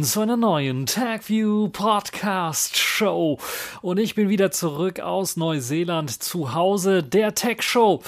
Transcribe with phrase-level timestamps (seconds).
[0.00, 3.38] willkommen zu einer neuen TagView Podcast Show.
[3.82, 8.02] Und ich bin wieder zurück aus Neuseeland zu Hause, der Tech Show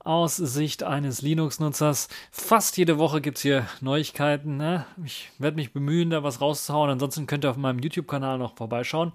[0.00, 2.08] aus Sicht eines Linux-Nutzers.
[2.32, 4.56] Fast jede Woche gibt es hier Neuigkeiten.
[4.56, 4.86] Ne?
[5.04, 6.90] Ich werde mich bemühen, da was rauszuhauen.
[6.90, 9.12] Ansonsten könnt ihr auf meinem YouTube-Kanal noch vorbeischauen.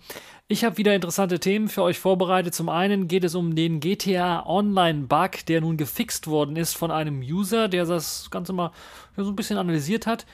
[0.47, 2.55] Ich habe wieder interessante Themen für euch vorbereitet.
[2.55, 7.19] Zum einen geht es um den GTA Online-Bug, der nun gefixt worden ist von einem
[7.19, 8.71] User, der das Ganze mal
[9.17, 10.25] so ein bisschen analysiert hat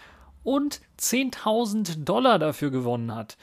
[0.44, 3.38] und 10.000 Dollar dafür gewonnen hat.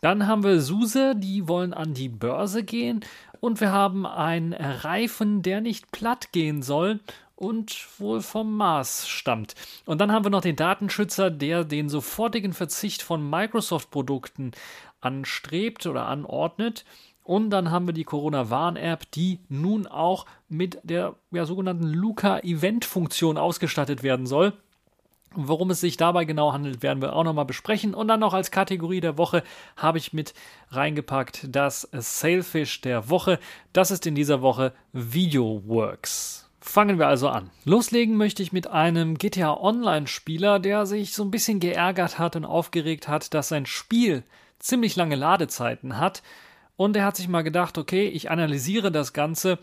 [0.00, 3.00] Dann haben wir Suse, die wollen an die Börse gehen
[3.40, 7.00] und wir haben einen Reifen, der nicht platt gehen soll
[7.34, 9.54] und wohl vom Mars stammt.
[9.84, 14.52] Und dann haben wir noch den Datenschützer, der den sofortigen Verzicht von Microsoft-Produkten
[15.00, 16.84] anstrebt oder anordnet.
[17.22, 24.02] Und dann haben wir die Corona-Warn-App, die nun auch mit der ja, sogenannten Luca-Event-Funktion ausgestattet
[24.02, 24.52] werden soll.
[25.36, 27.94] Worum es sich dabei genau handelt, werden wir auch nochmal besprechen.
[27.94, 29.42] Und dann noch als Kategorie der Woche
[29.76, 30.34] habe ich mit
[30.70, 33.38] reingepackt das Sailfish der Woche.
[33.72, 36.50] Das ist in dieser Woche VideoWorks.
[36.60, 37.50] Fangen wir also an.
[37.64, 42.44] Loslegen möchte ich mit einem GTA Online-Spieler, der sich so ein bisschen geärgert hat und
[42.44, 44.24] aufgeregt hat, dass sein Spiel
[44.58, 46.22] ziemlich lange Ladezeiten hat.
[46.76, 49.58] Und er hat sich mal gedacht, okay, ich analysiere das Ganze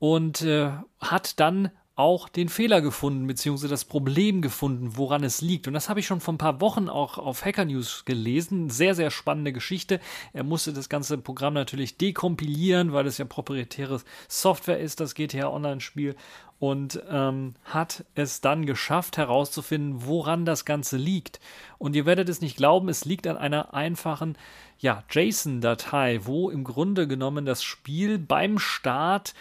[0.00, 5.68] und äh, hat dann auch den Fehler gefunden, beziehungsweise das Problem gefunden, woran es liegt.
[5.68, 8.70] Und das habe ich schon vor ein paar Wochen auch auf Hacker News gelesen.
[8.70, 10.00] Sehr, sehr spannende Geschichte.
[10.32, 15.48] Er musste das ganze Programm natürlich dekompilieren, weil es ja proprietäre Software ist, das GTA
[15.48, 16.16] Online-Spiel.
[16.58, 21.40] Und ähm, hat es dann geschafft herauszufinden, woran das Ganze liegt.
[21.78, 24.36] Und ihr werdet es nicht glauben, es liegt an einer einfachen
[24.78, 29.34] ja, JSON-Datei, wo im Grunde genommen das Spiel beim Start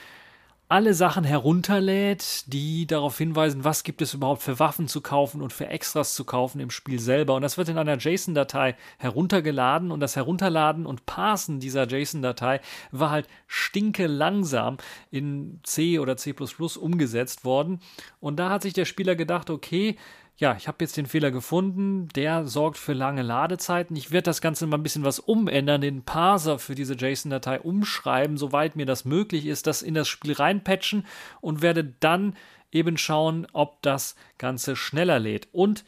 [0.69, 5.51] alle Sachen herunterlädt, die darauf hinweisen, was gibt es überhaupt für Waffen zu kaufen und
[5.51, 7.33] für Extras zu kaufen im Spiel selber.
[7.33, 13.09] Und das wird in einer JSON-Datei heruntergeladen und das Herunterladen und Parsen dieser JSON-Datei war
[13.09, 14.77] halt stinke langsam
[15.09, 16.35] in C oder C++
[16.79, 17.79] umgesetzt worden.
[18.19, 19.97] Und da hat sich der Spieler gedacht, okay,
[20.39, 23.97] ja, ich habe jetzt den Fehler gefunden, der sorgt für lange Ladezeiten.
[23.97, 28.37] Ich werde das Ganze mal ein bisschen was umändern, den Parser für diese JSON-Datei umschreiben,
[28.37, 31.05] soweit mir das möglich ist, das in das Spiel reinpatchen
[31.41, 32.37] und werde dann
[32.71, 35.49] eben schauen, ob das Ganze schneller lädt.
[35.51, 35.83] Und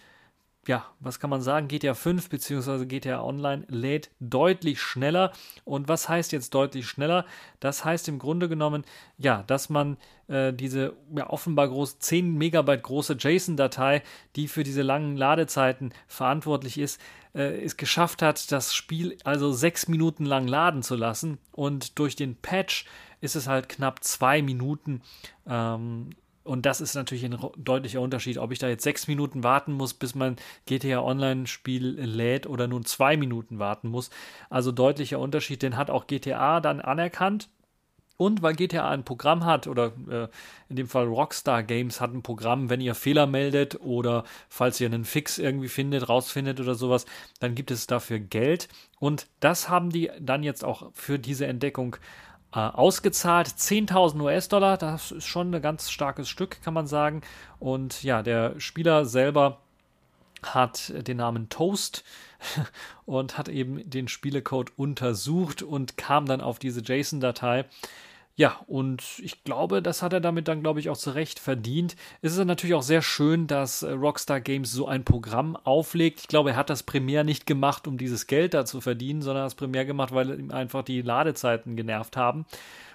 [0.68, 1.68] ja, was kann man sagen?
[1.68, 2.86] GTA 5 bzw.
[2.86, 5.32] GTA Online lädt deutlich schneller.
[5.66, 7.26] Und was heißt jetzt deutlich schneller?
[7.60, 8.86] Das heißt im Grunde genommen,
[9.18, 14.04] ja, dass man äh, diese ja, offenbar groß 10 Megabyte große JSON-Datei,
[14.36, 17.02] die für diese langen Ladezeiten verantwortlich ist,
[17.34, 21.40] äh, es geschafft hat, das Spiel also sechs Minuten lang laden zu lassen.
[21.52, 22.86] Und durch den Patch
[23.20, 25.02] ist es halt knapp zwei Minuten
[25.48, 26.12] ähm,
[26.44, 29.94] und das ist natürlich ein deutlicher Unterschied, ob ich da jetzt sechs Minuten warten muss,
[29.94, 34.10] bis mein GTA Online-Spiel lädt oder nun zwei Minuten warten muss.
[34.50, 37.50] Also deutlicher Unterschied, den hat auch GTA dann anerkannt.
[38.18, 40.28] Und weil GTA ein Programm hat, oder äh,
[40.70, 44.86] in dem Fall Rockstar Games hat ein Programm, wenn ihr Fehler meldet oder falls ihr
[44.86, 47.08] einen Fix irgendwie findet, rausfindet oder sowas,
[47.40, 48.68] dann gibt es dafür Geld.
[49.00, 51.96] Und das haben die dann jetzt auch für diese Entdeckung
[52.54, 53.48] äh, ausgezahlt.
[53.48, 57.22] 10.000 US-Dollar, das ist schon ein ganz starkes Stück, kann man sagen.
[57.60, 59.60] Und ja, der Spieler selber
[60.44, 62.04] hat den Namen Toast
[63.06, 67.66] und hat eben den Spielecode untersucht und kam dann auf diese JSON-Datei
[68.42, 71.96] ja, und ich glaube, das hat er damit dann, glaube ich, auch zurecht verdient.
[72.24, 76.22] Es ist natürlich auch sehr schön, dass äh, Rockstar Games so ein Programm auflegt.
[76.22, 79.44] Ich glaube, er hat das primär nicht gemacht, um dieses Geld da zu verdienen, sondern
[79.44, 82.48] das primär gemacht, weil ihm einfach die Ladezeiten genervt haben.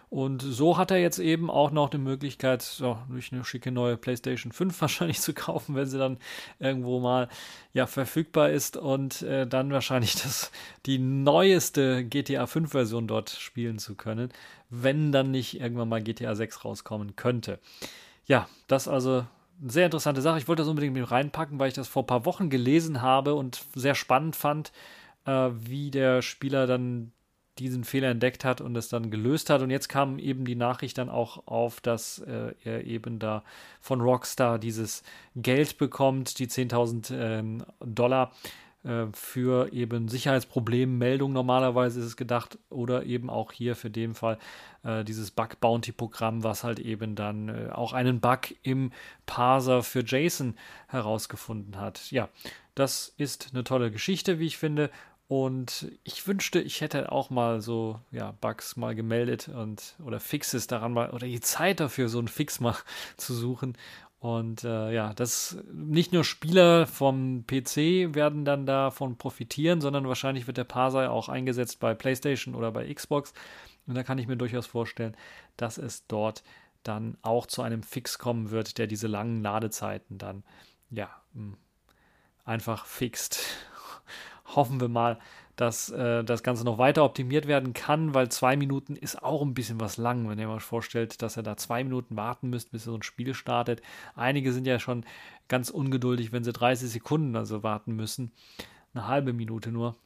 [0.08, 3.96] Und so hat er jetzt eben auch noch die Möglichkeit, so, durch eine schicke neue
[3.96, 6.18] PlayStation 5 wahrscheinlich zu kaufen, wenn sie dann
[6.58, 7.28] irgendwo mal
[7.72, 10.50] ja, verfügbar ist und äh, dann wahrscheinlich das,
[10.86, 14.30] die neueste GTA 5 Version dort spielen zu können,
[14.70, 17.58] wenn dann nicht irgendwann mal GTA 6 rauskommen könnte.
[18.26, 19.24] Ja, das also
[19.60, 20.38] eine sehr interessante Sache.
[20.38, 23.34] Ich wollte das unbedingt mit reinpacken, weil ich das vor ein paar Wochen gelesen habe
[23.34, 24.72] und sehr spannend fand,
[25.24, 27.12] äh, wie der Spieler dann
[27.58, 29.62] diesen Fehler entdeckt hat und es dann gelöst hat.
[29.62, 33.44] Und jetzt kam eben die Nachricht dann auch auf, dass äh, er eben da
[33.80, 35.02] von Rockstar dieses
[35.34, 38.32] Geld bekommt, die 10.000 äh, Dollar
[38.86, 44.38] äh, für eben Sicherheitsproblemmeldung normalerweise ist es gedacht oder eben auch hier für den Fall
[44.84, 48.92] äh, dieses Bug Bounty Programm, was halt eben dann äh, auch einen Bug im
[49.26, 50.54] Parser für JSON
[50.88, 52.10] herausgefunden hat.
[52.10, 52.28] Ja,
[52.74, 54.90] das ist eine tolle Geschichte, wie ich finde
[55.28, 60.68] und ich wünschte, ich hätte auch mal so, ja, Bugs mal gemeldet und oder Fixes
[60.68, 62.76] daran mal oder die Zeit dafür, so einen Fix mal
[63.16, 63.76] zu suchen
[64.18, 70.46] Und äh, ja, das nicht nur Spieler vom PC werden dann davon profitieren, sondern wahrscheinlich
[70.46, 73.34] wird der Parser auch eingesetzt bei PlayStation oder bei Xbox.
[73.86, 75.16] Und da kann ich mir durchaus vorstellen,
[75.56, 76.42] dass es dort
[76.82, 80.44] dann auch zu einem Fix kommen wird, der diese langen Ladezeiten dann
[80.90, 81.56] ja hm,
[82.44, 83.40] einfach fixt.
[84.56, 85.18] Hoffen wir mal,
[85.56, 89.54] dass äh, das Ganze noch weiter optimiert werden kann, weil zwei Minuten ist auch ein
[89.54, 92.84] bisschen was lang, wenn ihr euch vorstellt, dass ihr da zwei Minuten warten müsst, bis
[92.84, 93.80] so ein Spiel startet.
[94.14, 95.04] Einige sind ja schon
[95.48, 98.32] ganz ungeduldig, wenn sie 30 Sekunden also warten müssen.
[98.94, 99.96] Eine halbe Minute nur.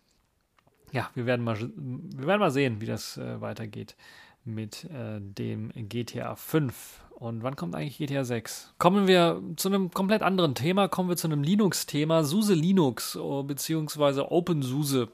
[0.93, 3.96] Ja, wir werden mal, wir werden mal sehen, wie das äh, weitergeht
[4.44, 7.00] mit äh, dem GTA 5.
[7.11, 8.75] Und wann kommt eigentlich GTA 6?
[8.79, 12.25] Kommen wir zu einem komplett anderen Thema, kommen wir zu einem Linux-Thema.
[12.25, 15.08] SUSE Linux oh, beziehungsweise OpenSUSE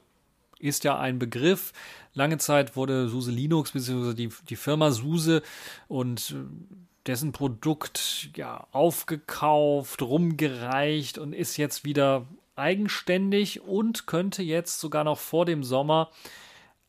[0.59, 1.73] ist ja ein Begriff.
[2.13, 5.41] Lange Zeit wurde SUSE Linux beziehungsweise die, die Firma SUSE
[5.87, 6.35] und
[7.05, 12.25] dessen Produkt ja aufgekauft, rumgereicht und ist jetzt wieder
[12.55, 16.09] eigenständig und könnte jetzt sogar noch vor dem Sommer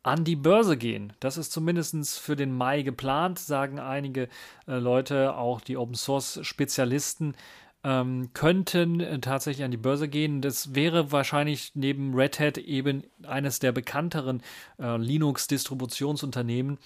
[0.02, 1.12] an die Börse gehen.
[1.20, 4.28] Das ist zumindest für den Mai geplant, sagen einige
[4.66, 7.34] äh, Leute, auch die Open Source Spezialisten
[7.88, 10.42] ähm, könnten äh, tatsächlich an die Börse gehen.
[10.42, 14.42] Das wäre wahrscheinlich neben Red Hat eben eines der bekannteren
[14.78, 16.76] äh, Linux-Distributionsunternehmen,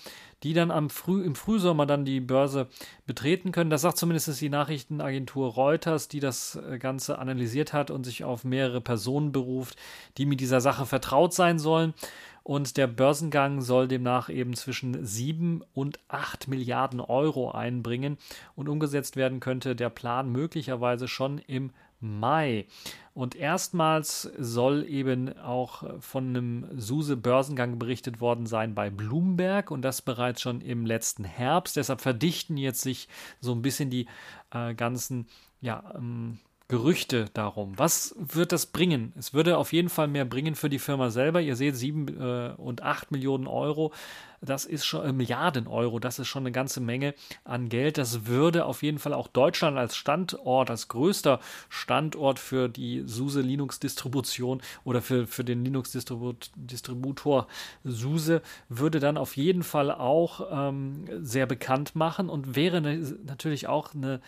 [0.45, 2.69] die dann am Früh, im Frühsommer dann die Börse
[3.05, 3.71] betreten können.
[3.71, 8.45] Das sagt zumindest die Nachrichtenagentur Reuters, die das äh, Ganze analysiert hat und sich auf
[8.45, 9.77] mehrere Personen beruft,
[10.19, 11.95] die mit dieser Sache vertraut sein sollen.
[12.43, 18.19] Und der Börsengang soll demnach eben zwischen 7 und 8 Milliarden Euro einbringen.
[18.57, 22.67] Und umgesetzt werden könnte der Plan möglicherweise schon im Mai.
[23.15, 30.03] Und erstmals soll eben auch von einem SUSE-Börsengang berichtet worden sein bei Bloomberg und das
[30.03, 31.77] bereits schon im letzten Herbst.
[31.77, 33.09] Deshalb verdichten jetzt sich
[33.41, 34.09] so ein bisschen die
[34.51, 35.27] äh, ganzen
[35.61, 36.39] ja, ähm,
[36.73, 37.79] Gerüchte darum.
[37.79, 39.13] Was wird das bringen?
[39.19, 41.43] Es würde auf jeden Fall mehr bringen für die Firma selber.
[41.43, 43.93] Ihr seht, sieben äh, und acht Millionen Euro,
[44.41, 47.15] das ist schon äh, Milliarden Euro, das ist schon eine ganze Menge
[47.45, 47.99] an Geld.
[47.99, 53.43] Das würde auf jeden Fall auch Deutschland als Standort, als größter Standort für die SUSE
[53.43, 57.49] Linux-Distribution oder für, für den Linux-Distributor
[57.85, 58.41] SUSE,
[58.71, 63.95] würde dann auf jeden Fall auch ähm, sehr bekannt machen und wäre ne, natürlich auch
[63.95, 64.23] eine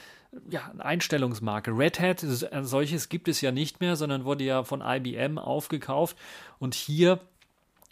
[0.51, 1.71] ja, Einstellungsmarke.
[1.71, 6.17] Red Hat, ein solches gibt es ja nicht mehr, sondern wurde ja von IBM aufgekauft.
[6.59, 7.21] Und hier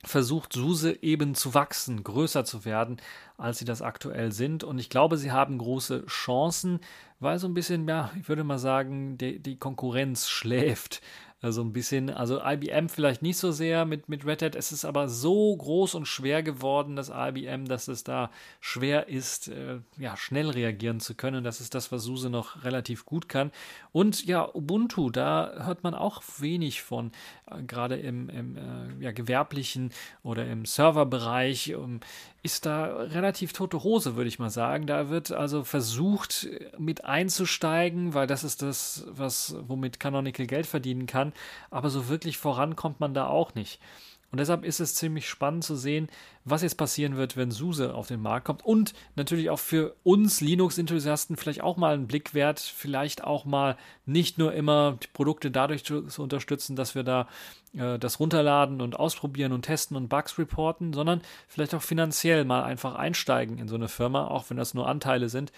[0.04, 2.96] versucht SUSE eben zu wachsen, größer zu werden,
[3.36, 4.64] als sie das aktuell sind.
[4.64, 6.80] Und ich glaube, sie haben große Chancen,
[7.20, 11.00] weil so ein bisschen, ja, ich würde mal sagen, die, die Konkurrenz schläft
[11.42, 12.08] also ein bisschen.
[12.08, 14.54] Also IBM vielleicht nicht so sehr mit, mit Red Hat.
[14.54, 18.30] Es ist aber so groß und schwer geworden, das IBM, dass es da
[18.60, 21.42] schwer ist, äh, ja, schnell reagieren zu können.
[21.42, 23.50] Das ist das, was SUSE noch relativ gut kann.
[23.90, 27.10] Und ja, Ubuntu, da hört man auch wenig von,
[27.50, 31.74] äh, gerade im, im äh, ja, gewerblichen oder im Serverbereich.
[31.74, 32.00] Um,
[32.44, 34.86] ist da relativ tote Hose, würde ich mal sagen.
[34.86, 41.06] Da wird also versucht, mit einzusteigen, weil das ist das, was, womit Canonical Geld verdienen
[41.06, 41.31] kann.
[41.70, 43.80] Aber so wirklich voran kommt man da auch nicht.
[44.32, 46.08] Und deshalb ist es ziemlich spannend zu sehen,
[46.46, 48.64] was jetzt passieren wird, wenn SUSE auf den Markt kommt.
[48.64, 53.76] Und natürlich auch für uns Linux-Enthusiasten vielleicht auch mal ein Blick wert, vielleicht auch mal
[54.06, 57.28] nicht nur immer die Produkte dadurch zu, zu unterstützen, dass wir da
[57.76, 62.64] äh, das runterladen und ausprobieren und testen und Bugs reporten, sondern vielleicht auch finanziell mal
[62.64, 65.52] einfach einsteigen in so eine Firma, auch wenn das nur Anteile sind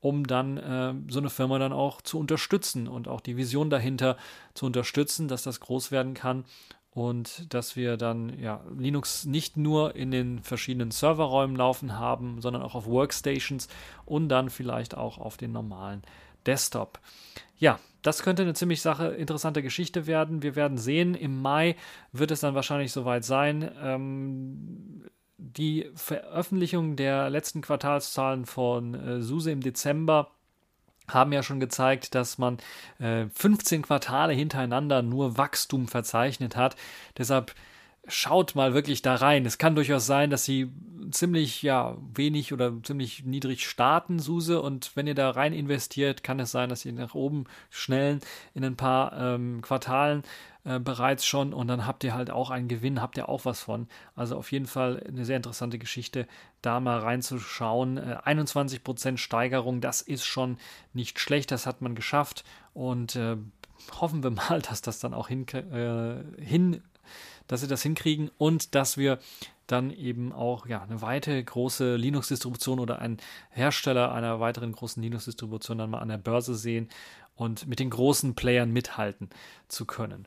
[0.00, 4.16] um dann äh, so eine Firma dann auch zu unterstützen und auch die Vision dahinter
[4.54, 6.44] zu unterstützen, dass das groß werden kann
[6.90, 12.62] und dass wir dann ja, Linux nicht nur in den verschiedenen Serverräumen laufen haben, sondern
[12.62, 13.68] auch auf Workstations
[14.04, 16.02] und dann vielleicht auch auf den normalen
[16.46, 16.98] Desktop.
[17.58, 20.42] Ja, das könnte eine ziemlich Sache, interessante Geschichte werden.
[20.42, 21.76] Wir werden sehen, im Mai
[22.12, 23.70] wird es dann wahrscheinlich soweit sein.
[23.82, 24.77] Ähm,
[25.58, 30.30] die Veröffentlichung der letzten Quartalszahlen von äh, SUSE im Dezember
[31.08, 32.58] haben ja schon gezeigt, dass man
[32.98, 36.76] äh, 15 Quartale hintereinander nur Wachstum verzeichnet hat.
[37.16, 37.54] Deshalb
[38.08, 39.46] schaut mal wirklich da rein.
[39.46, 40.70] Es kann durchaus sein, dass sie
[41.10, 46.40] ziemlich ja wenig oder ziemlich niedrig starten, Suse, und wenn ihr da rein investiert, kann
[46.40, 48.20] es sein, dass sie nach oben schnellen
[48.54, 50.22] in ein paar ähm, Quartalen
[50.64, 53.60] äh, bereits schon und dann habt ihr halt auch einen Gewinn, habt ihr auch was
[53.60, 53.88] von.
[54.14, 56.26] Also auf jeden Fall eine sehr interessante Geschichte,
[56.62, 57.96] da mal reinzuschauen.
[57.96, 60.58] Äh, 21% Steigerung, das ist schon
[60.92, 63.36] nicht schlecht, das hat man geschafft und äh,
[64.00, 66.82] hoffen wir mal, dass das dann auch hin, äh, hin
[67.48, 69.18] dass sie das hinkriegen und dass wir
[69.66, 73.18] dann eben auch ja, eine weite große Linux-Distribution oder einen
[73.50, 76.88] Hersteller einer weiteren großen Linux-Distribution dann mal an der Börse sehen
[77.34, 79.28] und mit den großen Playern mithalten
[79.68, 80.26] zu können.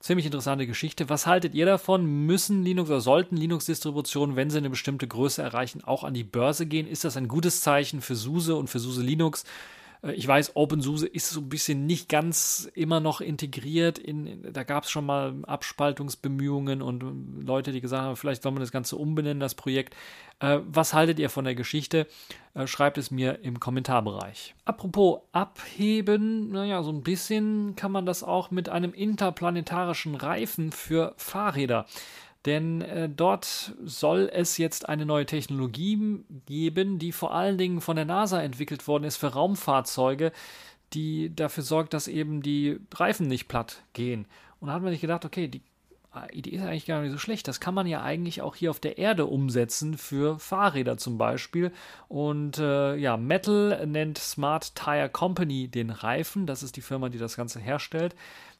[0.00, 1.08] Ziemlich interessante Geschichte.
[1.08, 2.26] Was haltet ihr davon?
[2.26, 6.66] Müssen Linux oder sollten Linux-Distributionen, wenn sie eine bestimmte Größe erreichen, auch an die Börse
[6.66, 6.86] gehen?
[6.86, 9.44] Ist das ein gutes Zeichen für SUSE und für SUSE Linux?
[10.02, 13.98] Äh, ich weiß, OpenSUSE ist so ein bisschen nicht ganz immer noch integriert.
[13.98, 18.52] In, da gab es schon mal Abspaltungsbemühungen und äh, Leute, die gesagt haben, vielleicht soll
[18.52, 19.94] man das Ganze umbenennen, das Projekt.
[20.40, 22.06] Äh, was haltet ihr von der Geschichte?
[22.64, 24.56] Schreibt es mir im Kommentarbereich.
[24.64, 31.14] Apropos abheben, naja, so ein bisschen kann man das auch mit einem interplanetarischen Reifen für
[31.18, 31.86] Fahrräder
[32.48, 37.96] denn äh, dort soll es jetzt eine neue Technologie geben, die vor allen Dingen von
[37.96, 40.32] der NASA entwickelt worden ist für Raumfahrzeuge,
[40.94, 44.24] die dafür sorgt, dass eben die Reifen nicht platt gehen.
[44.60, 45.60] Und da hat man sich gedacht, okay, die
[46.32, 47.46] Idee ist eigentlich gar nicht so schlecht.
[47.48, 51.70] Das kann man ja eigentlich auch hier auf der Erde umsetzen für Fahrräder zum Beispiel.
[52.08, 56.46] Und äh, ja, Metal nennt Smart Tire Company den Reifen.
[56.46, 58.16] Das ist die Firma, die das Ganze herstellt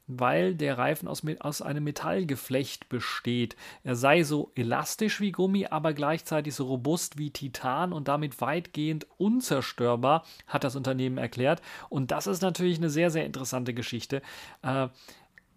[0.08, 3.56] weil der Reifen aus, aus einem Metallgeflecht besteht.
[3.84, 9.06] Er sei so elastisch wie Gummi, aber gleichzeitig so robust wie Titan und damit weitgehend
[9.18, 11.60] unzerstörbar, hat das Unternehmen erklärt.
[11.90, 14.22] Und das ist natürlich eine sehr, sehr interessante Geschichte.
[14.62, 14.88] Äh,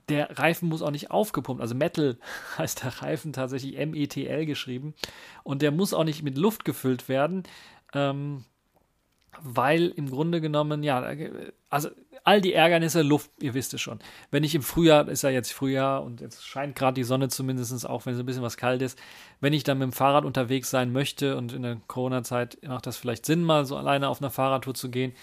[0.10, 2.17] der Reifen muss auch nicht aufgepumpt, also Metal
[2.58, 4.93] heißt der Reifen tatsächlich M-E-T-L geschrieben
[5.43, 7.43] und der muss auch nicht mit Luft gefüllt werden.
[7.93, 8.43] Ähm,
[9.43, 11.03] weil im Grunde genommen, ja,
[11.69, 11.89] also
[12.24, 14.00] all die Ärgernisse, Luft, ihr wisst es schon.
[14.29, 17.88] Wenn ich im Frühjahr, ist ja jetzt Frühjahr und jetzt scheint gerade die Sonne zumindest,
[17.88, 19.00] auch wenn es ein bisschen was kalt ist,
[19.39, 22.98] wenn ich dann mit dem Fahrrad unterwegs sein möchte und in der Corona-Zeit macht das
[22.98, 25.13] vielleicht Sinn, mal so alleine auf einer Fahrradtour zu gehen,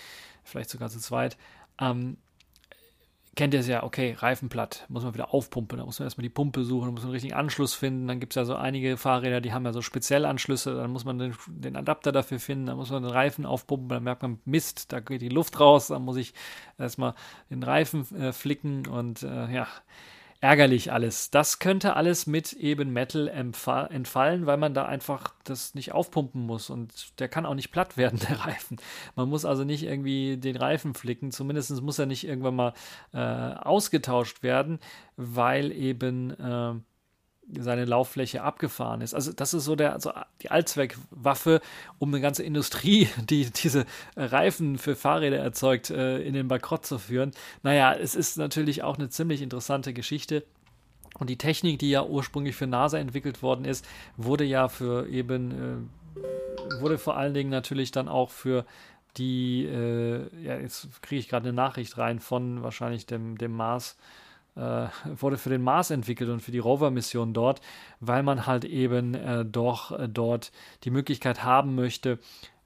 [0.42, 1.36] vielleicht sogar zu zweit,
[1.80, 2.16] ähm,
[3.38, 6.24] kennt ihr es ja, okay, Reifen platt, muss man wieder aufpumpen, da muss man erstmal
[6.24, 8.96] die Pumpe suchen, muss man einen richtigen Anschluss finden, dann gibt es ja so einige
[8.96, 12.76] Fahrräder, die haben ja so Speziellanschlüsse, dann muss man den, den, Adapter dafür finden, dann
[12.76, 16.02] muss man den Reifen aufpumpen, dann merkt man, Mist, da geht die Luft raus, dann
[16.02, 16.34] muss ich
[16.78, 17.14] erstmal
[17.48, 19.68] den Reifen äh, flicken und äh, ja,
[20.40, 21.30] ärgerlich alles.
[21.30, 26.70] Das könnte alles mit eben Metal entfallen, weil man da einfach das nicht aufpumpen muss
[26.70, 28.78] und der kann auch nicht platt werden, der Reifen.
[29.16, 32.72] Man muss also nicht irgendwie den Reifen flicken, zumindest muss er nicht irgendwann mal
[33.12, 34.78] äh, ausgetauscht werden,
[35.16, 36.74] weil eben äh,
[37.58, 39.14] seine Lauffläche abgefahren ist.
[39.14, 40.12] Also das ist so der so
[40.42, 41.60] die Allzweckwaffe,
[41.98, 43.86] um eine ganze Industrie, die diese
[44.16, 47.32] Reifen für Fahrräder erzeugt, äh, in den Bankrott zu führen.
[47.62, 50.44] Naja, es ist natürlich auch eine ziemlich interessante Geschichte.
[51.18, 53.84] Und die Technik, die ja ursprünglich für NASA entwickelt worden ist,
[54.16, 58.64] wurde ja für eben, äh, wurde vor allen Dingen natürlich dann auch für
[59.16, 63.96] die, äh, ja, jetzt kriege ich gerade eine Nachricht rein von wahrscheinlich dem, dem Mars,
[64.58, 67.60] wurde für den Mars entwickelt und für die Rover-Mission dort,
[68.00, 70.52] weil man halt eben äh, doch äh, dort
[70.84, 72.18] die Möglichkeit haben möchte,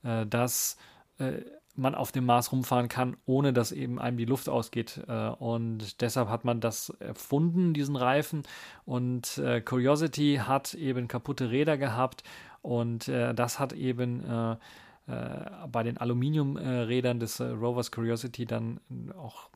[0.03, 0.77] äh, dass
[1.19, 1.43] äh,
[1.75, 5.03] man auf dem Mars rumfahren kann, ohne dass eben einem die Luft ausgeht.
[5.09, 8.43] Äh, und deshalb hat man das erfunden, diesen Reifen.
[8.85, 12.25] Und Curiosity hat eben kaputte Räder gehabt
[12.61, 14.59] und das hat eben
[15.07, 18.81] bei den Aluminiumrädern des Rovers Curiosity dann
[19.17, 19.49] auch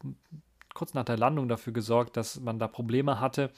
[0.76, 3.50] kurz nach der Landung dafür gesorgt, dass man da Probleme hatte.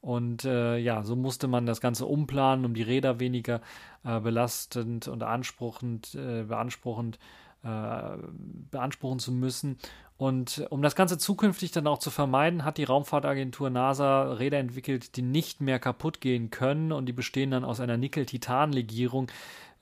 [0.00, 3.60] Und äh, ja, so musste man das Ganze umplanen, um die Räder weniger
[4.04, 7.18] äh, belastend und beanspruchend, äh, beanspruchend
[7.62, 8.18] äh,
[8.70, 9.78] beanspruchen zu müssen.
[10.16, 15.16] Und um das Ganze zukünftig dann auch zu vermeiden, hat die Raumfahrtagentur NASA Räder entwickelt,
[15.16, 19.28] die nicht mehr kaputt gehen können und die bestehen dann aus einer Nickel-Titan-Legierung,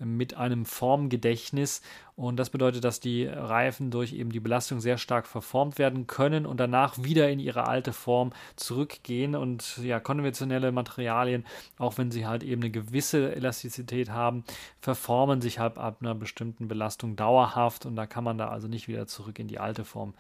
[0.05, 1.83] mit einem Formgedächtnis.
[2.15, 6.45] Und das bedeutet, dass die Reifen durch eben die Belastung sehr stark verformt werden können
[6.47, 9.35] und danach wieder in ihre alte Form zurückgehen.
[9.35, 11.45] Und ja, konventionelle Materialien,
[11.79, 14.45] auch wenn sie halt eben eine gewisse Elastizität haben,
[14.81, 18.89] verformen sich halt ab einer bestimmten Belastung dauerhaft und da kann man da also nicht
[18.89, 20.15] wieder zurück in die alte Form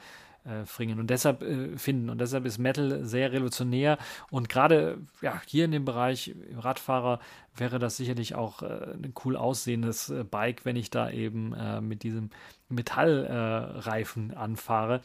[0.44, 2.10] äh, bringen und deshalb äh, finden.
[2.10, 3.98] Und deshalb ist Metal sehr revolutionär
[4.30, 7.20] und gerade ja, hier in dem Bereich Radfahrer
[7.54, 11.80] wäre das sicherlich auch äh, ein cool aussehendes äh, Bike, wenn ich da eben äh,
[11.80, 12.30] mit diesem
[12.68, 15.02] Metallreifen anfahre.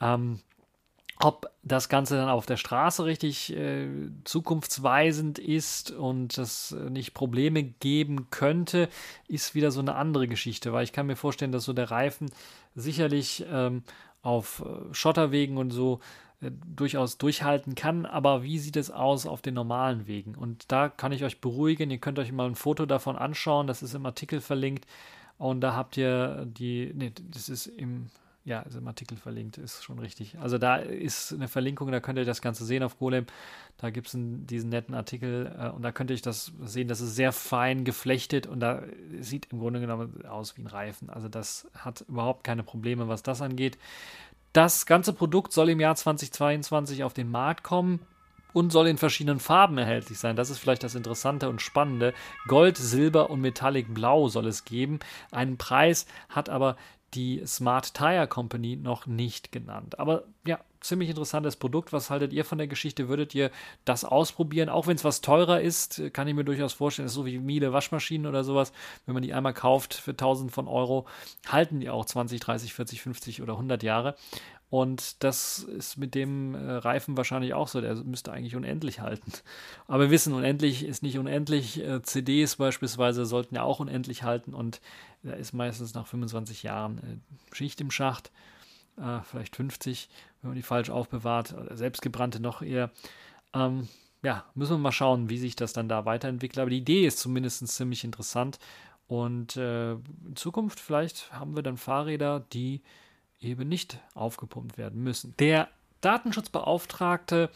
[0.00, 0.40] Ähm,
[1.18, 3.88] ob das Ganze dann auf der Straße richtig äh,
[4.24, 8.90] zukunftsweisend ist und es nicht Probleme geben könnte,
[9.26, 12.30] ist wieder so eine andere Geschichte, weil ich kann mir vorstellen, dass so der Reifen
[12.74, 13.82] sicherlich ähm,
[14.26, 16.00] auf äh, Schotterwegen und so
[16.40, 18.04] äh, durchaus durchhalten kann.
[18.04, 20.34] Aber wie sieht es aus auf den normalen Wegen?
[20.34, 21.90] Und da kann ich euch beruhigen.
[21.90, 23.66] Ihr könnt euch mal ein Foto davon anschauen.
[23.66, 24.86] Das ist im Artikel verlinkt.
[25.38, 28.06] Und da habt ihr die, nee, das ist im,
[28.46, 30.38] ja, ist im Artikel verlinkt, ist schon richtig.
[30.38, 33.26] Also da ist eine Verlinkung, da könnt ihr das Ganze sehen auf Golem.
[33.76, 37.16] Da gibt es diesen netten Artikel äh, und da könnt ihr das sehen, das ist
[37.16, 38.84] sehr fein geflechtet und da
[39.20, 41.10] sieht im Grunde genommen aus wie ein Reifen.
[41.10, 43.78] Also das hat überhaupt keine Probleme, was das angeht.
[44.52, 47.98] Das ganze Produkt soll im Jahr 2022 auf den Markt kommen
[48.52, 50.36] und soll in verschiedenen Farben erhältlich sein.
[50.36, 52.14] Das ist vielleicht das Interessante und Spannende.
[52.46, 55.00] Gold, Silber und Metallic Blau soll es geben.
[55.32, 56.76] Einen Preis hat aber
[57.16, 59.98] die Smart Tire Company noch nicht genannt.
[59.98, 61.92] Aber ja, ziemlich interessantes Produkt.
[61.92, 63.08] Was haltet ihr von der Geschichte?
[63.08, 63.50] Würdet ihr
[63.84, 64.68] das ausprobieren?
[64.68, 67.38] Auch wenn es was teurer ist, kann ich mir durchaus vorstellen, das ist so wie
[67.38, 68.72] Miele Waschmaschinen oder sowas.
[69.04, 71.06] Wenn man die einmal kauft für 1000 von Euro,
[71.48, 74.14] halten die auch 20, 30, 40, 50 oder 100 Jahre.
[74.76, 77.80] Und das ist mit dem äh, Reifen wahrscheinlich auch so.
[77.80, 79.32] Der müsste eigentlich unendlich halten.
[79.86, 81.82] Aber wir wissen, unendlich ist nicht unendlich.
[81.82, 84.52] Äh, CDs beispielsweise sollten ja auch unendlich halten.
[84.52, 84.82] Und
[85.22, 88.30] da ist meistens nach 25 Jahren äh, Schicht im Schacht.
[89.30, 90.08] Vielleicht 50,
[90.40, 91.54] wenn man die falsch aufbewahrt.
[91.72, 92.90] Selbstgebrannte noch eher.
[93.52, 93.88] Ähm,
[94.22, 96.58] ja, müssen wir mal schauen, wie sich das dann da weiterentwickelt.
[96.58, 98.58] Aber die Idee ist zumindest ziemlich interessant.
[99.06, 102.80] Und äh, in Zukunft vielleicht haben wir dann Fahrräder, die
[103.40, 105.34] eben nicht aufgepumpt werden müssen.
[105.38, 105.68] Der
[106.00, 107.50] Datenschutzbeauftragte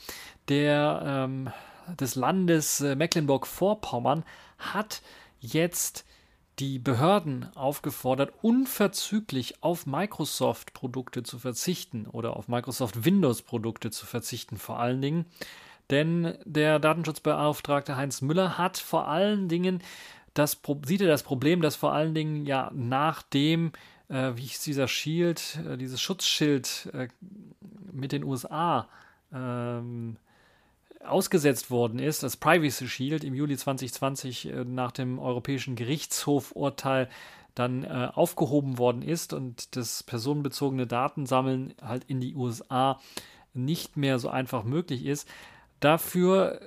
[0.49, 1.51] der, ähm,
[1.99, 4.25] des Landes äh, Mecklenburg-Vorpommern
[4.59, 5.03] hat
[5.41, 6.05] jetzt
[6.59, 14.79] die Behörden aufgefordert, unverzüglich auf Microsoft-Produkte zu verzichten oder auf Microsoft Windows-Produkte zu verzichten, vor
[14.79, 15.25] allen Dingen.
[15.89, 19.83] Denn der Datenschutzbeauftragte Heinz Müller hat vor allen Dingen
[20.35, 23.73] das, sieht er das Problem, dass vor allen Dingen ja nachdem
[24.11, 27.09] äh, wie hieß dieser Shield, äh, dieses Schutzschild äh,
[27.93, 28.89] mit den USA
[29.33, 30.17] ähm,
[31.05, 37.09] ausgesetzt worden ist, das Privacy Shield im Juli 2020 äh, nach dem Europäischen Gerichtshofurteil
[37.55, 43.01] dann äh, aufgehoben worden ist und das personenbezogene Datensammeln halt in die USA
[43.55, 45.29] nicht mehr so einfach möglich ist,
[45.81, 46.61] dafür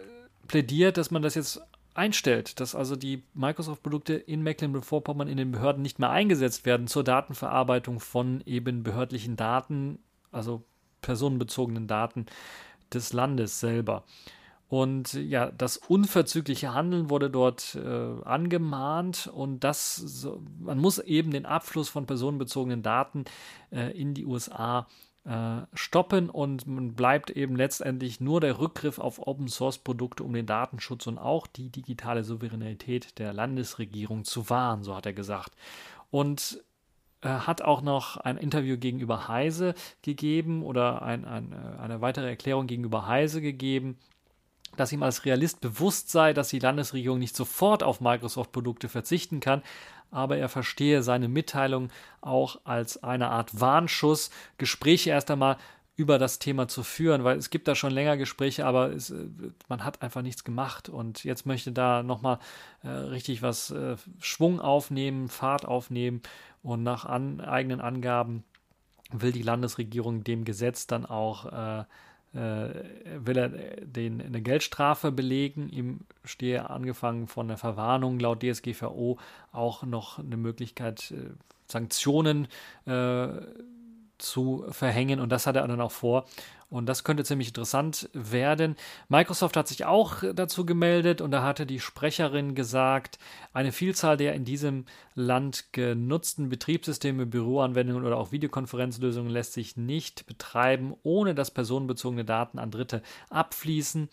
[0.47, 1.62] plädiert, dass man das jetzt
[1.93, 7.03] einstellt, dass also die Microsoft-Produkte in Mecklenburg-Vorpommern in den Behörden nicht mehr eingesetzt werden zur
[7.03, 9.99] Datenverarbeitung von eben behördlichen Daten,
[10.32, 10.63] also
[11.01, 12.25] personenbezogenen Daten
[12.93, 14.03] des Landes selber.
[14.69, 20.27] Und ja, das unverzügliche Handeln wurde dort äh, angemahnt und das,
[20.60, 23.25] man muss eben den Abfluss von personenbezogenen Daten
[23.71, 24.88] äh, in die USA
[25.73, 30.45] stoppen und man bleibt eben letztendlich nur der Rückgriff auf Open Source Produkte, um den
[30.45, 35.53] Datenschutz und auch die digitale Souveränität der Landesregierung zu wahren, so hat er gesagt.
[36.12, 36.62] Und
[37.23, 42.27] er hat auch noch ein Interview gegenüber Heise gegeben oder ein, ein, äh, eine weitere
[42.27, 43.97] Erklärung gegenüber Heise gegeben,
[44.77, 49.62] dass ihm als Realist bewusst sei, dass die Landesregierung nicht sofort auf Microsoft-Produkte verzichten kann,
[50.12, 51.89] aber er verstehe seine Mitteilung
[52.21, 55.57] auch als eine Art Warnschuss, Gespräche erst einmal
[55.95, 59.27] über das Thema zu führen, weil es gibt da schon länger Gespräche, aber es, äh,
[59.67, 60.89] man hat einfach nichts gemacht.
[60.89, 62.39] Und jetzt möchte da nochmal
[62.81, 66.21] äh, richtig was äh, Schwung aufnehmen, Fahrt aufnehmen.
[66.63, 68.43] Und nach an, eigenen Angaben
[69.12, 71.83] will die Landesregierung dem Gesetz dann auch äh,
[72.34, 75.69] will er den eine Geldstrafe belegen.
[75.69, 79.19] Ihm stehe angefangen von der Verwarnung laut DSGVO
[79.52, 81.30] auch noch eine Möglichkeit, äh,
[81.67, 82.48] Sanktionen
[82.86, 83.28] äh,
[84.17, 86.26] zu verhängen und das hat er dann auch vor.
[86.73, 88.75] Und das könnte ziemlich interessant werden.
[89.07, 93.19] Microsoft hat sich auch dazu gemeldet und da hatte die Sprecherin gesagt,
[93.53, 100.25] eine Vielzahl der in diesem Land genutzten Betriebssysteme, Büroanwendungen oder auch Videokonferenzlösungen lässt sich nicht
[100.25, 104.09] betreiben, ohne dass personenbezogene Daten an Dritte abfließen.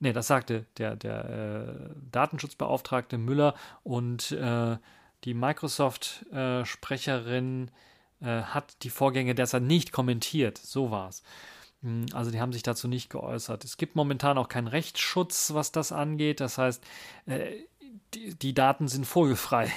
[0.00, 4.78] Ne, das sagte der, der äh, Datenschutzbeauftragte Müller und äh,
[5.22, 7.70] die Microsoft-Sprecherin
[8.20, 10.58] äh, hat die Vorgänge derzeit nicht kommentiert.
[10.58, 11.22] So war es.
[11.82, 13.64] Hm, also die haben sich dazu nicht geäußert.
[13.64, 16.40] Es gibt momentan auch keinen Rechtsschutz, was das angeht.
[16.40, 16.82] Das heißt,
[17.26, 17.52] äh,
[18.14, 19.70] die, die Daten sind vogelfrei.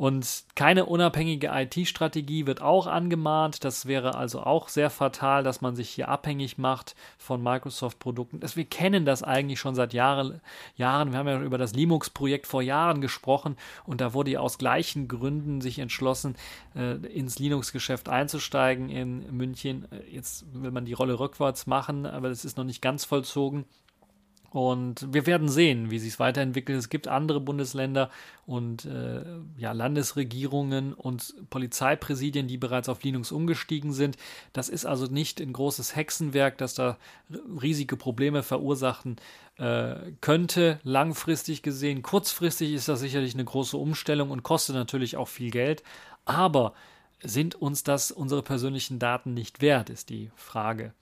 [0.00, 3.64] Und keine unabhängige IT-Strategie wird auch angemahnt.
[3.64, 8.40] Das wäre also auch sehr fatal, dass man sich hier abhängig macht von Microsoft-Produkten.
[8.40, 10.40] Wir kennen das eigentlich schon seit Jahre,
[10.74, 11.12] Jahren.
[11.12, 15.06] Wir haben ja über das Linux-Projekt vor Jahren gesprochen und da wurde ja aus gleichen
[15.06, 16.34] Gründen sich entschlossen,
[16.74, 19.86] äh, ins Linux-Geschäft einzusteigen in München.
[20.10, 23.66] Jetzt will man die Rolle rückwärts machen, aber es ist noch nicht ganz vollzogen.
[24.50, 26.76] Und wir werden sehen, wie sich es weiterentwickelt.
[26.76, 28.10] Es gibt andere Bundesländer
[28.46, 29.22] und äh,
[29.56, 34.16] ja, Landesregierungen und Polizeipräsidien, die bereits auf Linux umgestiegen sind.
[34.52, 36.98] Das ist also nicht ein großes Hexenwerk, das da
[37.62, 39.16] riesige Probleme verursachen
[39.56, 42.02] äh, könnte, langfristig gesehen.
[42.02, 45.84] Kurzfristig ist das sicherlich eine große Umstellung und kostet natürlich auch viel Geld.
[46.24, 46.74] Aber
[47.22, 50.92] sind uns das unsere persönlichen Daten nicht wert, ist die Frage.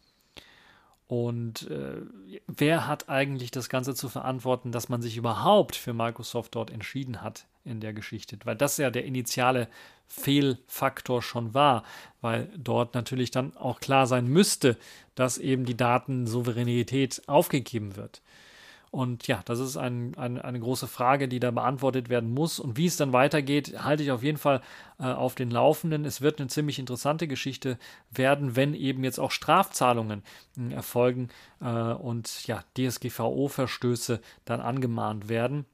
[1.09, 2.03] Und äh,
[2.47, 7.23] wer hat eigentlich das Ganze zu verantworten, dass man sich überhaupt für Microsoft dort entschieden
[7.23, 8.38] hat in der Geschichte?
[8.44, 9.68] Weil das ja der initiale
[10.07, 11.83] Fehlfaktor schon war,
[12.21, 14.77] weil dort natürlich dann auch klar sein müsste,
[15.14, 18.21] dass eben die Datensouveränität aufgegeben wird.
[18.90, 22.59] Und ja, das ist ein, ein, eine große Frage, die da beantwortet werden muss.
[22.59, 24.62] Und wie es dann weitergeht, halte ich auf jeden Fall
[24.98, 26.05] äh, auf den Laufenden.
[26.05, 27.79] Es wird eine ziemlich interessante Geschichte
[28.11, 30.22] werden, wenn eben jetzt auch Strafzahlungen
[30.57, 31.29] äh, erfolgen
[31.61, 35.66] äh, und ja, DSGVO-Verstöße dann angemahnt werden.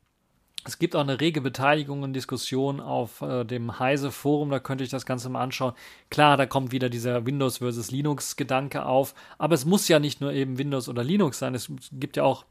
[0.66, 4.83] Es gibt auch eine rege Beteiligung und Diskussion auf äh, dem Heise Forum, da könnte
[4.83, 5.74] ich das Ganze mal anschauen.
[6.09, 10.22] Klar, da kommt wieder dieser Windows versus Linux Gedanke auf, aber es muss ja nicht
[10.22, 12.46] nur eben Windows oder Linux sein, es gibt ja auch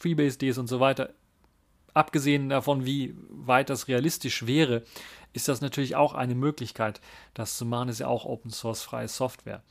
[0.00, 1.10] FreeBSDs und so weiter,
[1.94, 4.82] abgesehen davon, wie weit das realistisch wäre,
[5.32, 7.00] ist das natürlich auch eine Möglichkeit,
[7.34, 7.88] das zu machen.
[7.88, 9.62] Ist ja auch Open Source freie Software.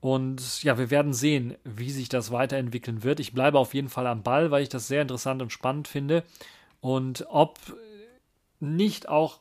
[0.00, 3.20] Und ja, wir werden sehen, wie sich das weiterentwickeln wird.
[3.20, 6.24] Ich bleibe auf jeden Fall am Ball, weil ich das sehr interessant und spannend finde.
[6.80, 7.58] Und ob
[8.60, 9.40] nicht auch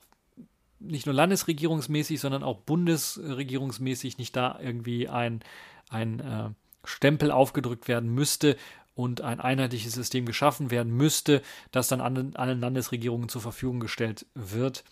[0.80, 5.42] nicht nur landesregierungsmäßig, sondern auch bundesregierungsmäßig nicht da irgendwie ein,
[5.90, 6.50] ein äh,
[6.86, 8.56] Stempel aufgedrückt werden müsste,
[9.00, 14.26] und ein einheitliches System geschaffen werden müsste, das dann an allen Landesregierungen zur Verfügung gestellt
[14.36, 14.84] wird.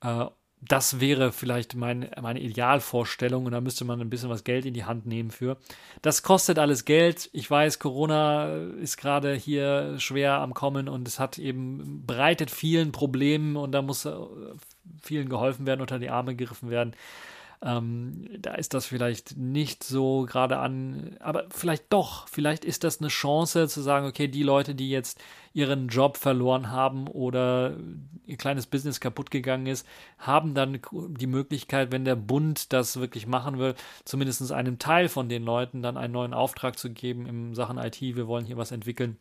[0.00, 0.26] Äh,
[0.60, 4.74] das wäre vielleicht mein, meine Idealvorstellung und da müsste man ein bisschen was Geld in
[4.74, 5.56] die Hand nehmen für.
[6.02, 7.30] Das kostet alles Geld.
[7.32, 12.90] Ich weiß, Corona ist gerade hier schwer am Kommen und es hat eben bereitet vielen
[12.90, 14.16] Problemen und da muss äh,
[15.00, 16.96] vielen geholfen werden, unter die Arme gegriffen werden.
[17.66, 23.00] Ähm, da ist das vielleicht nicht so gerade an, aber vielleicht doch, vielleicht ist das
[23.00, 25.18] eine Chance zu sagen, okay, die Leute, die jetzt
[25.54, 27.74] ihren Job verloren haben oder
[28.26, 29.86] ihr kleines Business kaputt gegangen ist,
[30.18, 33.74] haben dann die Möglichkeit, wenn der Bund das wirklich machen will,
[34.04, 37.98] zumindest einem Teil von den Leuten dann einen neuen Auftrag zu geben in Sachen IT,
[38.02, 39.16] wir wollen hier was entwickeln.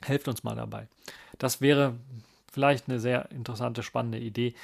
[0.00, 0.86] Helft uns mal dabei.
[1.38, 1.96] Das wäre
[2.52, 4.54] vielleicht eine sehr interessante, spannende Idee.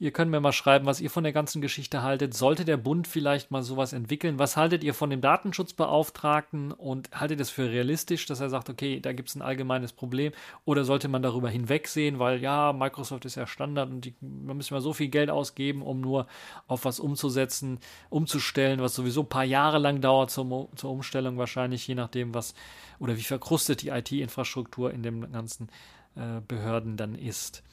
[0.00, 2.32] Ihr könnt mir mal schreiben, was ihr von der ganzen Geschichte haltet.
[2.32, 4.38] Sollte der Bund vielleicht mal sowas entwickeln?
[4.38, 9.00] Was haltet ihr von dem Datenschutzbeauftragten und haltet es für realistisch, dass er sagt, okay,
[9.00, 10.32] da gibt es ein allgemeines Problem?
[10.64, 14.80] Oder sollte man darüber hinwegsehen, weil ja, Microsoft ist ja Standard und man müssen mal
[14.80, 16.28] so viel Geld ausgeben, um nur
[16.68, 21.88] auf was umzusetzen, umzustellen, was sowieso ein paar Jahre lang dauert zur, zur Umstellung wahrscheinlich,
[21.88, 22.54] je nachdem, was
[23.00, 25.70] oder wie verkrustet die IT-Infrastruktur in den ganzen
[26.14, 27.64] äh, Behörden dann ist.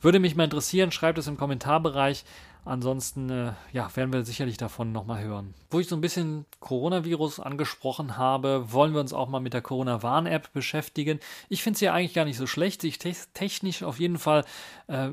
[0.00, 2.24] Würde mich mal interessieren, schreibt es im Kommentarbereich.
[2.64, 5.54] Ansonsten äh, ja, werden wir sicherlich davon nochmal hören.
[5.70, 9.62] Wo ich so ein bisschen Coronavirus angesprochen habe, wollen wir uns auch mal mit der
[9.62, 11.18] Corona-Warn-App beschäftigen.
[11.48, 12.82] Ich finde sie ja eigentlich gar nicht so schlecht.
[12.82, 14.44] Sie te technisch auf jeden Fall
[14.86, 15.08] äh,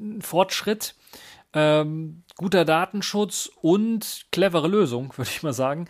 [0.00, 0.94] ein Fortschritt.
[1.52, 5.88] Ähm, guter Datenschutz und clevere Lösung, würde ich mal sagen.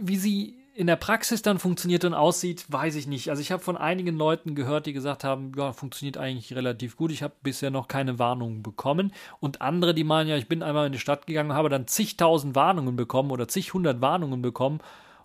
[0.00, 3.30] Wie sie in der Praxis dann funktioniert und aussieht, weiß ich nicht.
[3.30, 7.10] Also ich habe von einigen Leuten gehört, die gesagt haben, ja, funktioniert eigentlich relativ gut.
[7.10, 9.12] Ich habe bisher noch keine Warnungen bekommen.
[9.40, 11.86] Und andere, die meinen, ja, ich bin einmal in die Stadt gegangen und habe dann
[11.86, 14.80] zigtausend Warnungen bekommen oder zig hundert Warnungen bekommen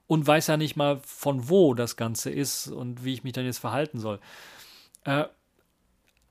[0.07, 3.43] und weiß ja nicht mal, von wo das Ganze ist und wie ich mich dann
[3.43, 4.21] jetzt verhalten soll.
[5.03, 5.25] Äh,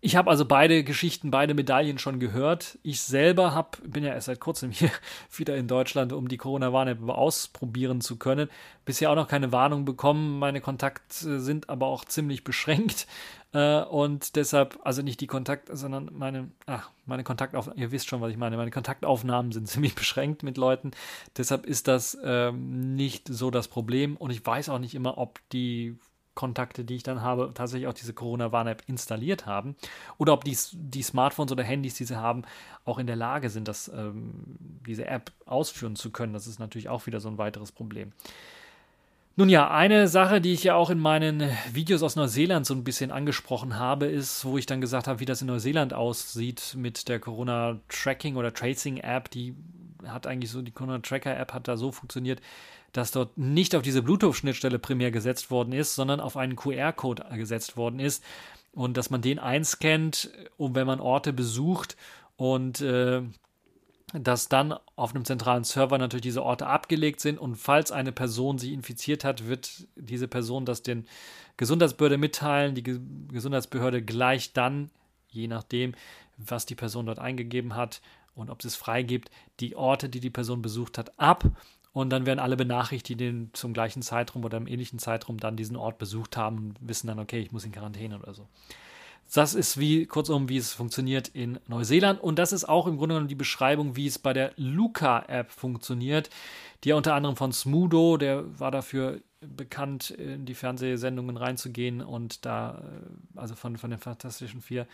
[0.02, 2.78] ich habe also beide Geschichten, beide Medaillen schon gehört.
[2.82, 4.90] Ich selber hab, bin ja erst seit kurzem hier
[5.34, 8.48] wieder in Deutschland, um die Corona-Warn-App ausprobieren zu können.
[8.86, 10.38] Bisher auch noch keine Warnung bekommen.
[10.38, 13.06] Meine Kontakte sind aber auch ziemlich beschränkt.
[13.52, 18.22] Äh, und deshalb, also nicht die Kontakt, sondern meine, ach, meine Kontaktaufnahmen, ihr wisst schon,
[18.22, 20.92] was ich meine, meine Kontaktaufnahmen sind ziemlich beschränkt mit Leuten.
[21.36, 24.16] Deshalb ist das ähm, nicht so das Problem.
[24.16, 25.98] Und ich weiß auch nicht immer, ob die
[26.40, 29.76] Kontakte, die ich dann habe, tatsächlich auch diese Corona-Warn-App installiert haben
[30.16, 32.44] oder ob die, die Smartphones oder Handys, die sie haben,
[32.86, 36.32] auch in der Lage sind, das, ähm, diese App ausführen zu können.
[36.32, 38.12] Das ist natürlich auch wieder so ein weiteres Problem.
[39.36, 42.84] Nun ja, eine Sache, die ich ja auch in meinen Videos aus Neuseeland so ein
[42.84, 47.06] bisschen angesprochen habe, ist, wo ich dann gesagt habe, wie das in Neuseeland aussieht mit
[47.06, 49.30] der Corona-Tracking oder Tracing-App.
[49.30, 49.54] Die
[50.06, 52.40] hat eigentlich so, die Corona-Tracker-App hat da so funktioniert,
[52.92, 57.76] dass dort nicht auf diese Bluetooth-Schnittstelle primär gesetzt worden ist, sondern auf einen QR-Code gesetzt
[57.76, 58.24] worden ist
[58.72, 61.96] und dass man den einscannt, um wenn man Orte besucht
[62.36, 63.22] und äh,
[64.12, 68.58] dass dann auf einem zentralen Server natürlich diese Orte abgelegt sind und falls eine Person
[68.58, 71.06] sich infiziert hat, wird diese Person das den
[71.56, 72.74] Gesundheitsbehörde mitteilen.
[72.74, 74.90] Die Gesundheitsbehörde gleicht dann,
[75.28, 75.94] je nachdem,
[76.36, 78.00] was die Person dort eingegeben hat
[78.34, 81.44] und ob sie es freigibt, die Orte, die die Person besucht hat, ab
[81.92, 85.76] und dann werden alle benachrichtigt, die zum gleichen Zeitraum oder im ähnlichen Zeitraum dann diesen
[85.76, 88.46] Ort besucht haben und wissen dann, okay, ich muss in Quarantäne oder so.
[89.32, 92.20] das ist wie, kurzum, wie es funktioniert in Neuseeland.
[92.20, 96.30] Und das ist auch im Grunde genommen die Beschreibung, wie es bei der Luca-App funktioniert,
[96.84, 102.44] die ja unter anderem von Smudo, der war dafür bekannt, in die Fernsehsendungen reinzugehen und
[102.44, 104.86] da, äh, also von, von den Fantastischen Vier,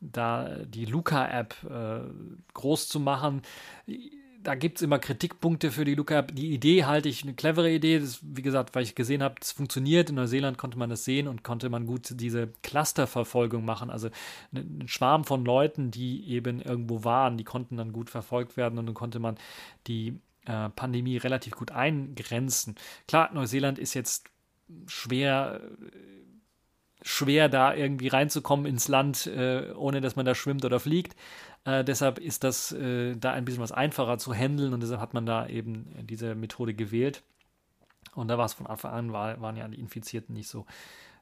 [0.00, 2.00] da die Luca-App äh,
[2.52, 3.42] groß zu machen
[4.44, 6.34] da gibt es immer Kritikpunkte für die Lookup.
[6.34, 7.98] Die Idee halte ich eine clevere Idee.
[7.98, 10.10] Das, wie gesagt, weil ich gesehen habe, es funktioniert.
[10.10, 13.90] In Neuseeland konnte man das sehen und konnte man gut diese Clusterverfolgung machen.
[13.90, 14.10] Also
[14.54, 18.86] ein Schwarm von Leuten, die eben irgendwo waren, die konnten dann gut verfolgt werden und
[18.86, 19.36] dann konnte man
[19.86, 22.76] die äh, Pandemie relativ gut eingrenzen.
[23.08, 24.28] Klar, Neuseeland ist jetzt
[24.86, 25.60] schwer
[27.04, 31.14] schwer, da irgendwie reinzukommen ins Land, äh, ohne dass man da schwimmt oder fliegt.
[31.64, 35.14] Äh, deshalb ist das äh, da ein bisschen was einfacher zu handeln und deshalb hat
[35.14, 37.22] man da eben diese Methode gewählt.
[38.14, 40.66] Und da war es von Anfang an, war, waren ja die Infizierten nicht so,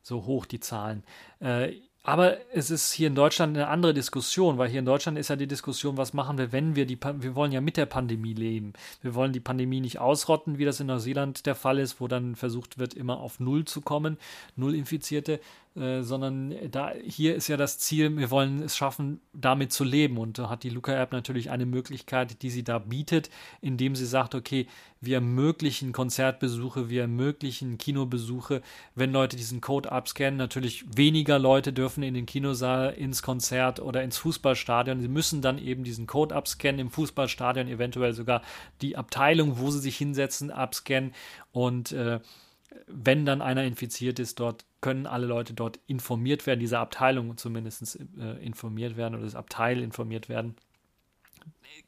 [0.03, 1.05] so hoch, die Zahlen.
[1.41, 1.73] Äh,
[2.05, 5.37] aber es ist hier in Deutschland eine andere Diskussion, weil hier in Deutschland ist ja
[5.37, 8.73] die Diskussion, was machen wir, wenn wir die, wir wollen ja mit der Pandemie leben.
[9.03, 12.35] Wir wollen die Pandemie nicht ausrotten, wie das in Neuseeland der Fall ist, wo dann
[12.35, 14.19] versucht wird, immer auf Null zu kommen,
[14.57, 15.39] Null Infizierte,
[15.75, 20.19] äh, sondern da hier ist ja das Ziel, wir wollen es schaffen, damit zu leben.
[20.19, 23.31] Und da hat die Luca-App natürlich eine Möglichkeit, die sie da bietet,
[23.63, 24.67] indem sie sagt, okay,
[25.01, 28.61] wir ermöglichen Konzertbesuche, wir ermöglichen Kinobesuche,
[28.95, 30.37] wenn Leute diesen Code abscannen.
[30.37, 35.01] Natürlich weniger Leute dürfen in den Kinosaal, ins Konzert oder ins Fußballstadion.
[35.01, 38.43] Sie müssen dann eben diesen Code abscannen, im Fußballstadion eventuell sogar
[38.83, 41.15] die Abteilung, wo sie sich hinsetzen, abscannen
[41.51, 42.21] und äh,
[42.87, 47.99] wenn dann einer infiziert ist, dort können alle Leute dort informiert werden, diese Abteilung zumindest
[48.19, 50.57] äh, informiert werden oder das Abteil informiert werden.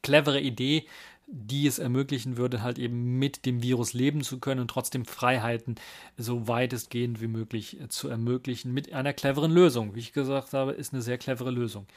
[0.01, 0.85] Clevere Idee,
[1.27, 5.75] die es ermöglichen würde, halt eben mit dem Virus leben zu können und trotzdem Freiheiten
[6.17, 9.95] so weitestgehend wie möglich äh, zu ermöglichen mit einer cleveren Lösung.
[9.95, 11.87] Wie ich gesagt habe, ist eine sehr clevere Lösung.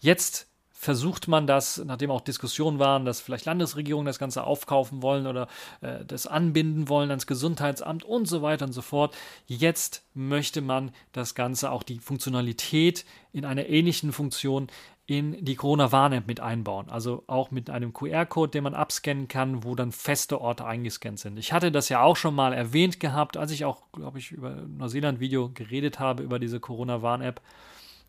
[0.00, 0.48] Jetzt
[0.84, 5.48] versucht man das, nachdem auch Diskussionen waren, dass vielleicht Landesregierungen das Ganze aufkaufen wollen oder
[5.80, 9.16] äh, das anbinden wollen ans Gesundheitsamt und so weiter und so fort.
[9.46, 14.68] Jetzt möchte man das Ganze, auch die Funktionalität in einer ähnlichen Funktion
[15.06, 16.90] in die Corona-Warn-App mit einbauen.
[16.90, 21.38] Also auch mit einem QR-Code, den man abscannen kann, wo dann feste Orte eingescannt sind.
[21.38, 24.50] Ich hatte das ja auch schon mal erwähnt gehabt, als ich auch, glaube ich, über
[24.50, 27.40] Neuseeland-Video geredet habe, über diese Corona-Warn-App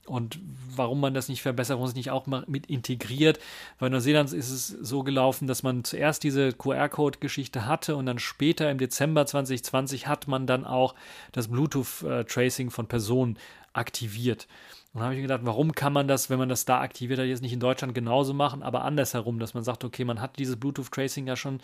[0.06, 0.40] und
[0.76, 3.40] warum man das nicht verbessert, warum es nicht auch mal mit integriert.
[3.80, 8.70] Bei Neuseeland ist es so gelaufen, dass man zuerst diese QR-Code-Geschichte hatte und dann später
[8.70, 10.96] im Dezember 2020 hat man dann auch
[11.32, 13.38] das Bluetooth-Tracing von Personen
[13.74, 14.48] aktiviert.
[14.94, 17.20] Und da habe ich mir gedacht, warum kann man das, wenn man das da aktiviert
[17.20, 20.40] hat, jetzt nicht in Deutschland genauso machen, aber andersherum, dass man sagt, okay, man hat
[20.40, 21.60] dieses Bluetooth-Tracing ja schon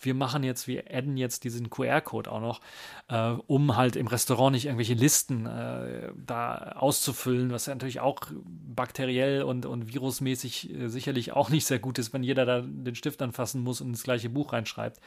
[0.00, 2.60] wir machen jetzt, wir adden jetzt diesen QR-Code auch noch,
[3.08, 8.20] äh, um halt im Restaurant nicht irgendwelche Listen äh, da auszufüllen, was ja natürlich auch
[8.44, 12.94] bakteriell und, und virusmäßig äh, sicherlich auch nicht sehr gut ist, wenn jeder da den
[12.94, 15.00] Stift anfassen muss und ins gleiche Buch reinschreibt.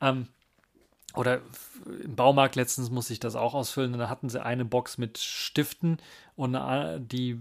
[0.00, 0.26] Ähm,
[1.14, 1.40] oder
[2.04, 5.18] im Baumarkt letztens musste ich das auch ausfüllen und da hatten sie eine Box mit
[5.18, 5.98] Stiften
[6.36, 7.40] und äh, die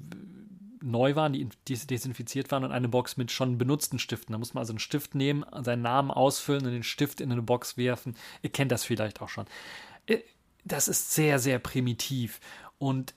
[0.82, 4.34] neu waren, die, desinfiziert waren und eine Box mit schon benutzten Stiften.
[4.34, 7.42] Da muss man also einen Stift nehmen, seinen Namen ausfüllen und den Stift in eine
[7.42, 8.16] Box werfen.
[8.42, 9.46] Ihr kennt das vielleicht auch schon.
[10.06, 10.20] Äh,
[10.66, 12.40] das ist sehr, sehr primitiv
[12.78, 13.14] und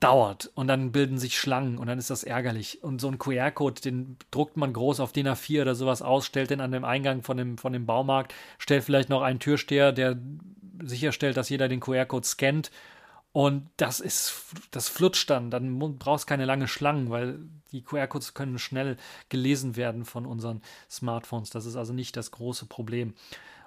[0.00, 2.82] dauert und dann bilden sich Schlangen und dann ist das ärgerlich.
[2.82, 6.50] Und so ein QR-Code, den druckt man groß auf DIN A4 oder sowas aus, stellt
[6.50, 10.18] den an dem Eingang von dem, von dem Baumarkt, stellt vielleicht noch einen Türsteher, der
[10.82, 12.70] sicherstellt, dass jeder den QR-Code scannt
[13.34, 14.32] und das ist,
[14.70, 15.50] das flutscht dann.
[15.50, 17.40] Dann brauchst keine lange Schlangen, weil
[17.72, 18.96] die QR-Codes können schnell
[19.28, 21.50] gelesen werden von unseren Smartphones.
[21.50, 23.08] Das ist also nicht das große Problem.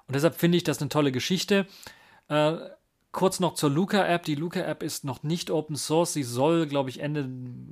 [0.06, 1.66] Und deshalb finde ich das eine tolle Geschichte.
[2.28, 2.56] Äh,
[3.10, 4.24] Kurz noch zur Luca-App.
[4.24, 6.12] Die Luca-App ist noch nicht Open Source.
[6.12, 7.28] Sie soll, glaube ich, Ende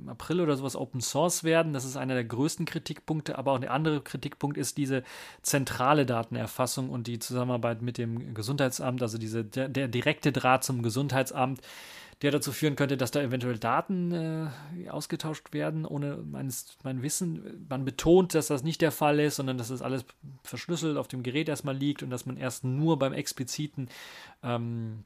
[0.07, 1.73] April oder sowas Open Source werden.
[1.73, 3.37] Das ist einer der größten Kritikpunkte.
[3.37, 5.03] Aber auch der andere Kritikpunkt ist diese
[5.43, 10.81] zentrale Datenerfassung und die Zusammenarbeit mit dem Gesundheitsamt, also diese, der, der direkte Draht zum
[10.81, 11.61] Gesundheitsamt,
[12.23, 17.67] der dazu führen könnte, dass da eventuell Daten äh, ausgetauscht werden, ohne meines, mein Wissen.
[17.69, 20.03] Man betont, dass das nicht der Fall ist, sondern dass das alles
[20.43, 23.87] verschlüsselt auf dem Gerät erstmal liegt und dass man erst nur beim expliziten
[24.41, 25.03] ähm,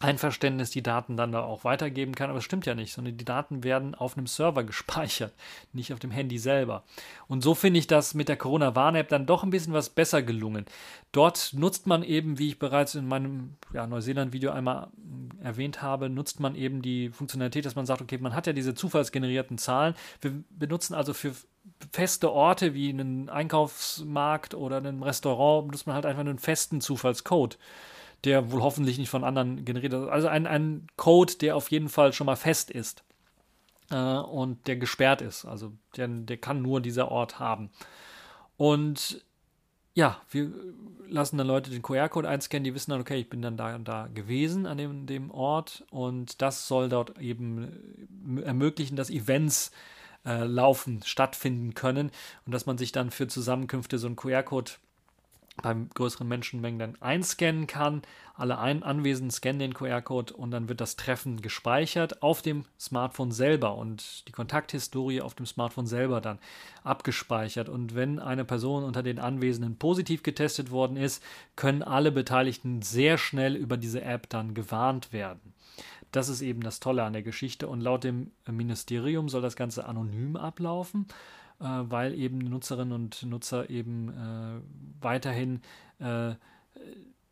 [0.00, 2.30] Einverständnis die Daten dann da auch weitergeben kann.
[2.30, 5.32] Aber es stimmt ja nicht, sondern die Daten werden auf einem Server gespeichert,
[5.72, 6.84] nicht auf dem Handy selber.
[7.26, 10.66] Und so finde ich das mit der Corona-Warn-App dann doch ein bisschen was besser gelungen.
[11.12, 14.88] Dort nutzt man eben, wie ich bereits in meinem ja, Neuseeland-Video einmal
[15.42, 18.74] erwähnt habe, nutzt man eben die Funktionalität, dass man sagt, okay, man hat ja diese
[18.74, 19.94] zufallsgenerierten Zahlen.
[20.20, 21.32] Wir benutzen also für
[21.92, 27.58] feste Orte wie einen Einkaufsmarkt oder ein Restaurant, benutzt man halt einfach einen festen Zufallscode
[28.24, 30.08] der wohl hoffentlich nicht von anderen generiert ist.
[30.08, 33.04] Also ein, ein Code, der auf jeden Fall schon mal fest ist.
[33.90, 35.44] äh, und der gesperrt ist.
[35.44, 37.70] Also der, der kann nur dieser Ort haben.
[38.56, 39.24] Und
[39.94, 40.52] ja, wir
[41.08, 43.88] lassen dann Leute den QR-Code einscannen, die wissen dann, okay, ich bin dann da und
[43.88, 49.72] da gewesen an dem, dem Ort und das soll dort eben ermöglichen, dass Events
[50.24, 52.10] äh, laufen, stattfinden können
[52.46, 54.72] und dass man sich dann für Zusammenkünfte so einen QR-Code
[55.62, 58.02] beim größeren Menschenmengen dann einscannen kann.
[58.34, 63.32] Alle ein Anwesenden scannen den QR-Code und dann wird das Treffen gespeichert auf dem Smartphone
[63.32, 66.38] selber und die Kontakthistorie auf dem Smartphone selber dann
[66.84, 67.68] abgespeichert.
[67.68, 71.22] Und wenn eine Person unter den Anwesenden positiv getestet worden ist,
[71.56, 75.54] können alle Beteiligten sehr schnell über diese App dann gewarnt werden.
[76.12, 79.86] Das ist eben das Tolle an der Geschichte und laut dem Ministerium soll das Ganze
[79.86, 81.06] anonym ablaufen
[81.60, 85.60] äh, weil eben Nutzerinnen und Nutzer eben äh, weiterhin
[85.98, 86.34] äh,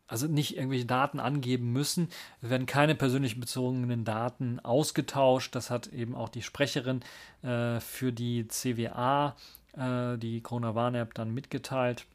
[0.07, 2.09] also nicht irgendwelche Daten angeben müssen.
[2.41, 5.53] Es werden keine persönlich bezogenen Daten ausgetauscht.
[5.53, 7.01] Das hat eben auch die Sprecherin
[7.43, 9.35] äh, für die CWA,
[9.75, 12.05] äh, die Corona-Warn-App, dann mitgeteilt.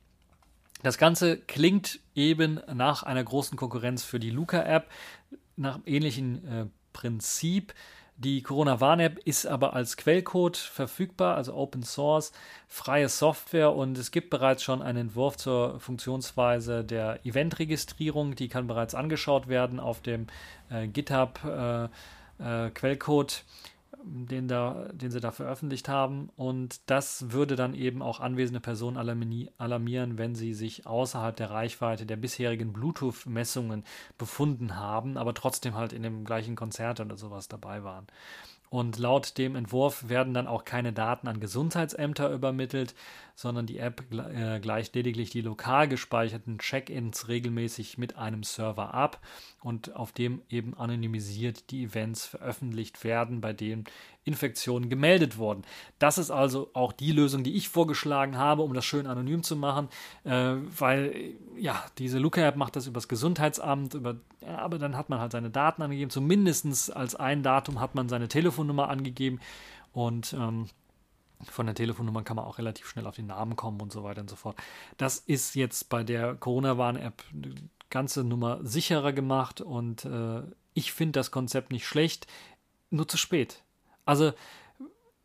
[0.83, 4.91] Das Ganze klingt eben nach einer großen Konkurrenz für die Luca-App,
[5.57, 7.75] nach ähnlichen äh, Prinzip.
[8.17, 12.33] Die Corona-Warn-App ist aber als Quellcode verfügbar, also Open Source,
[12.69, 18.37] freie Software und es gibt bereits schon einen Entwurf zur Funktionsweise der Eventregistrierung.
[18.37, 20.27] Die kann bereits angeschaut werden auf dem
[20.71, 21.85] äh, GitHub äh,
[22.39, 23.45] äh, Quellcode
[24.05, 26.31] den, da, den sie da veröffentlicht haben.
[26.37, 32.07] Und das würde dann eben auch anwesende Personen alarmieren, wenn sie sich außerhalb der Reichweite
[32.07, 33.85] der bisherigen Bluetooth-Messungen
[34.19, 38.07] befunden haben, aber trotzdem halt in dem gleichen Konzert oder sowas dabei waren.
[38.73, 42.95] Und laut dem Entwurf werden dann auch keine Daten an Gesundheitsämter übermittelt,
[43.35, 49.21] sondern die App äh, gleicht lediglich die lokal gespeicherten Check-ins regelmäßig mit einem Server ab
[49.61, 53.85] und auf dem eben anonymisiert die Events veröffentlicht werden, bei denen
[54.25, 55.63] Infektionen gemeldet wurden.
[55.99, 59.57] Das ist also auch die Lösung, die ich vorgeschlagen habe, um das schön anonym zu
[59.57, 59.89] machen,
[60.25, 65.19] äh, weil ja, diese Luca-App macht das übers Gesundheitsamt, über, ja, aber dann hat man
[65.19, 69.41] halt seine Daten angegeben, zumindest als ein Datum hat man seine Telefonnummer angegeben
[69.93, 70.69] und ähm,
[71.51, 74.21] von der Telefonnummer kann man auch relativ schnell auf den Namen kommen und so weiter
[74.21, 74.57] und so fort.
[74.97, 77.55] Das ist jetzt bei der Corona-Warn-App eine
[77.91, 80.43] ganze Nummer sicherer gemacht und äh,
[80.75, 82.27] ich finde das Konzept nicht schlecht,
[82.91, 83.63] nur zu spät.
[84.05, 84.33] Also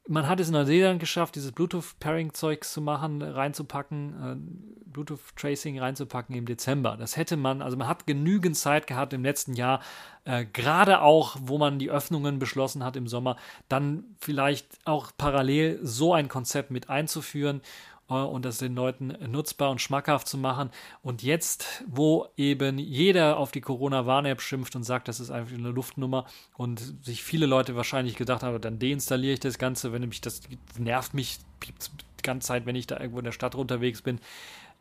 [0.08, 6.46] man hat es in Neuseeland geschafft, dieses Bluetooth-Pairing-Zeugs zu machen, reinzupacken, äh, Bluetooth-Tracing reinzupacken im
[6.46, 6.96] Dezember.
[6.98, 9.82] Das hätte man, also man hat genügend Zeit gehabt im letzten Jahr,
[10.24, 13.36] äh, gerade auch, wo man die Öffnungen beschlossen hat im Sommer,
[13.70, 17.62] dann vielleicht auch parallel so ein Konzept mit einzuführen
[18.08, 20.70] und das den Leuten nutzbar und schmackhaft zu machen.
[21.02, 25.70] Und jetzt, wo eben jeder auf die Corona-Warn-App schimpft und sagt, das ist einfach eine
[25.70, 30.22] Luftnummer und sich viele Leute wahrscheinlich gedacht haben, dann deinstalliere ich das Ganze, wenn nämlich
[30.22, 30.42] das
[30.78, 34.20] nervt mich die ganze Zeit, wenn ich da irgendwo in der Stadt unterwegs bin.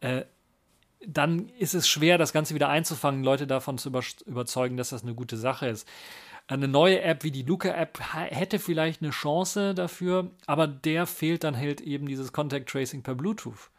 [0.00, 0.22] Äh,
[1.06, 3.90] dann ist es schwer, das Ganze wieder einzufangen, Leute davon zu
[4.26, 5.86] überzeugen, dass das eine gute Sache ist.
[6.48, 11.56] Eine neue App wie die Luca-App hätte vielleicht eine Chance dafür, aber der fehlt dann
[11.56, 13.70] halt eben dieses Contact Tracing per Bluetooth.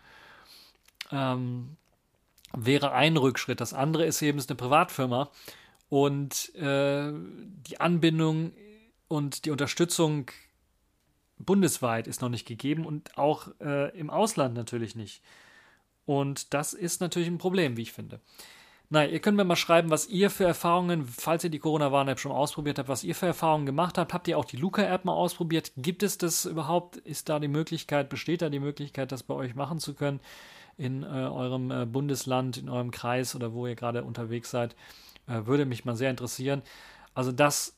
[1.12, 1.78] Ähm,
[2.54, 3.62] wäre ein Rückschritt.
[3.62, 5.30] Das andere ist eben, es ist eine Privatfirma
[5.90, 8.52] und äh, die Anbindung
[9.08, 10.30] und die Unterstützung
[11.40, 15.22] bundesweit ist noch nicht gegeben und auch äh, im Ausland natürlich nicht.
[16.06, 18.20] Und das ist natürlich ein Problem, wie ich finde.
[18.90, 22.32] Nein, ihr könnt mir mal schreiben, was ihr für Erfahrungen, falls ihr die Corona-Warn-App schon
[22.32, 24.14] ausprobiert habt, was ihr für Erfahrungen gemacht habt.
[24.14, 25.74] Habt ihr auch die Luca-App mal ausprobiert?
[25.76, 26.96] Gibt es das überhaupt?
[26.96, 30.22] Ist da die Möglichkeit, besteht da die Möglichkeit, das bei euch machen zu können
[30.78, 34.74] in äh, eurem äh, Bundesland, in eurem Kreis oder wo ihr gerade unterwegs seid?
[35.28, 36.62] Äh, würde mich mal sehr interessieren.
[37.14, 37.77] Also das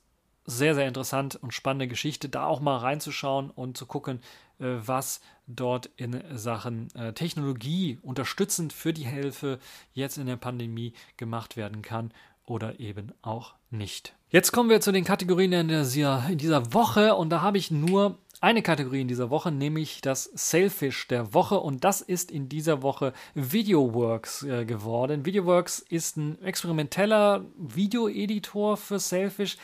[0.49, 4.19] sehr, sehr interessant und spannende Geschichte, da auch mal reinzuschauen und zu gucken,
[4.59, 9.59] äh, was dort in Sachen äh, Technologie unterstützend für die Hilfe
[9.93, 12.11] jetzt in der Pandemie gemacht werden kann
[12.45, 14.13] oder eben auch nicht.
[14.29, 17.71] Jetzt kommen wir zu den Kategorien in dieser, in dieser Woche und da habe ich
[17.71, 22.47] nur eine Kategorie in dieser Woche, nämlich das Sailfish der Woche und das ist in
[22.47, 25.25] dieser Woche VideoWorks äh, geworden.
[25.25, 29.57] VideoWorks ist ein experimenteller Videoeditor für Sailfish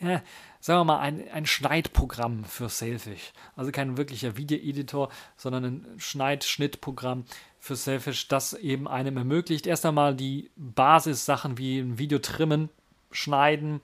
[0.00, 0.20] äh,
[0.60, 3.32] sagen wir mal, ein, ein Schneidprogramm für Selfish.
[3.56, 7.24] Also kein wirklicher Videoeditor, sondern ein Schneid-Schnittprogramm
[7.58, 12.70] für Selfish, das eben einem ermöglicht, erst einmal die Basissachen wie ein Video trimmen,
[13.10, 13.80] schneiden,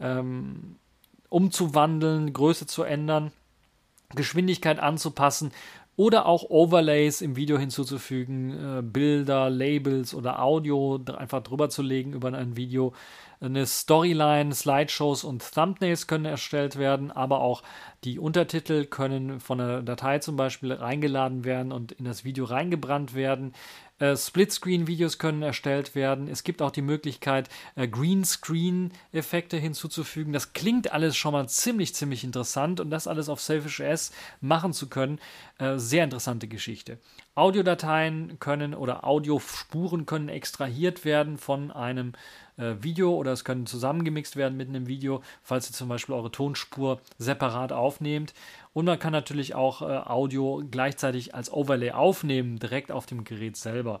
[0.00, 0.76] ähm,
[1.28, 3.32] umzuwandeln, Größe zu ändern,
[4.14, 5.52] Geschwindigkeit anzupassen
[5.96, 12.12] oder auch Overlays im Video hinzuzufügen, äh, Bilder, Labels oder Audio einfach drüber zu legen
[12.12, 12.92] über ein Video
[13.40, 17.62] eine Storyline, Slideshows und Thumbnails können erstellt werden, aber auch
[18.04, 23.14] die Untertitel können von einer Datei zum Beispiel reingeladen werden und in das Video reingebrannt
[23.14, 23.52] werden.
[23.98, 26.28] Äh, Splitscreen-Videos können erstellt werden.
[26.28, 30.34] Es gibt auch die Möglichkeit, äh, Greenscreen-Effekte hinzuzufügen.
[30.34, 34.12] Das klingt alles schon mal ziemlich, ziemlich interessant und das alles auf Selfish S
[34.42, 35.18] machen zu können,
[35.58, 36.98] äh, sehr interessante Geschichte.
[37.34, 42.12] Audiodateien können oder Audiospuren können extrahiert werden von einem
[42.56, 46.30] äh, Video oder es können zusammengemixt werden mit einem Video, falls ihr zum Beispiel eure
[46.30, 48.34] Tonspur separat aufnehmt.
[48.72, 53.56] Und man kann natürlich auch äh, Audio gleichzeitig als Overlay aufnehmen, direkt auf dem Gerät
[53.56, 54.00] selber.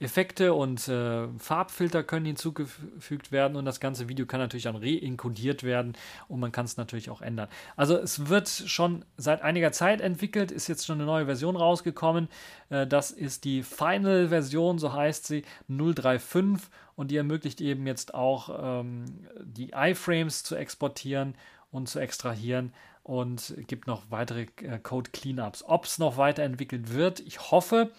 [0.00, 5.64] Effekte und äh, Farbfilter können hinzugefügt werden und das ganze Video kann natürlich dann reinkodiert
[5.64, 5.94] werden
[6.28, 7.48] und man kann es natürlich auch ändern.
[7.76, 12.28] Also es wird schon seit einiger Zeit entwickelt, ist jetzt schon eine neue Version rausgekommen.
[12.70, 18.80] Äh, das ist die Final-Version, so heißt sie, 035 und die ermöglicht eben jetzt auch
[18.80, 19.04] ähm,
[19.42, 21.34] die iFrames zu exportieren
[21.70, 22.72] und zu extrahieren
[23.02, 25.64] und gibt noch weitere äh, Code-Cleanups.
[25.66, 27.90] Ob es noch weiterentwickelt wird, ich hoffe.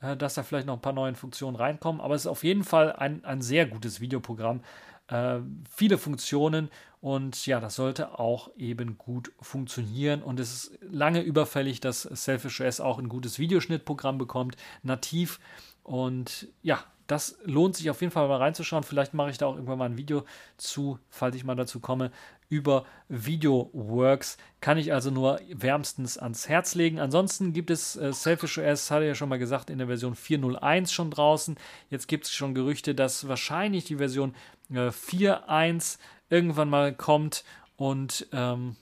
[0.00, 2.00] Äh, dass da vielleicht noch ein paar neue Funktionen reinkommen.
[2.00, 4.62] Aber es ist auf jeden Fall ein, ein sehr gutes Videoprogramm.
[5.08, 5.38] Äh,
[5.70, 6.70] viele Funktionen
[7.00, 10.22] und ja, das sollte auch eben gut funktionieren.
[10.22, 15.38] Und es ist lange überfällig, dass Selfish OS auch ein gutes Videoschnittprogramm bekommt, nativ.
[15.82, 18.82] Und ja, das lohnt sich auf jeden Fall mal reinzuschauen.
[18.82, 20.24] Vielleicht mache ich da auch irgendwann mal ein Video
[20.56, 22.10] zu, falls ich mal dazu komme,
[22.48, 24.38] über VideoWorks.
[24.60, 27.00] Kann ich also nur wärmstens ans Herz legen.
[27.00, 30.14] Ansonsten gibt es äh, Selfish OS, hatte ich ja schon mal gesagt, in der Version
[30.14, 31.56] 4.0.1 schon draußen.
[31.90, 34.34] Jetzt gibt es schon Gerüchte, dass wahrscheinlich die Version
[34.70, 35.98] äh, 4.1
[36.28, 37.44] irgendwann mal kommt
[37.76, 38.76] und ähm,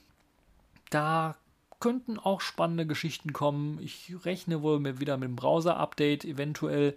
[0.89, 1.35] da
[1.79, 3.79] könnten auch spannende Geschichten kommen.
[3.81, 6.95] Ich rechne wohl mit, wieder mit dem Browser-Update, eventuell